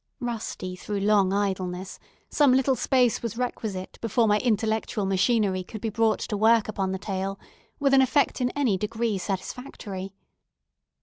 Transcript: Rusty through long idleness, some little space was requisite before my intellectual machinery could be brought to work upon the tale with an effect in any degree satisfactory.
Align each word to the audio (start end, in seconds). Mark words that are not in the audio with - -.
Rusty 0.19 0.75
through 0.75 1.01
long 1.01 1.31
idleness, 1.31 1.99
some 2.27 2.53
little 2.53 2.75
space 2.75 3.21
was 3.21 3.37
requisite 3.37 3.99
before 4.01 4.27
my 4.27 4.39
intellectual 4.39 5.05
machinery 5.05 5.63
could 5.63 5.79
be 5.79 5.89
brought 5.91 6.21
to 6.21 6.35
work 6.35 6.67
upon 6.67 6.91
the 6.91 6.97
tale 6.97 7.39
with 7.79 7.93
an 7.93 8.01
effect 8.01 8.41
in 8.41 8.49
any 8.55 8.79
degree 8.79 9.19
satisfactory. 9.19 10.15